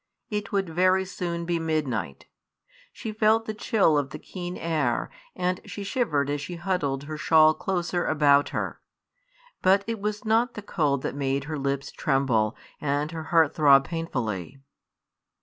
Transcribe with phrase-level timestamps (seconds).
[0.31, 2.25] It would very soon be midnight.
[2.91, 7.17] She felt the chill of the keen air, and she shivered as she huddled her
[7.19, 8.81] shawl closer about her;
[9.61, 13.85] but it was not the cold that made her lips tremble and her heart throb
[13.85, 14.59] painfully.